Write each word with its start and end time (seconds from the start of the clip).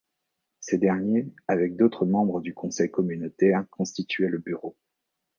Ces 0.61 0.79
derniers, 0.79 1.27
avec 1.47 1.75
d'autres 1.75 2.07
membres 2.07 2.41
du 2.41 2.55
conseil 2.55 2.89
communautaire, 2.89 3.65
constituaient 3.69 4.29
le 4.29 4.39
bureau. 4.39 4.75